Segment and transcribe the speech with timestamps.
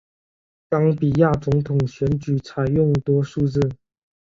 [0.67, 3.59] 冈比亚总统选举采用多数制。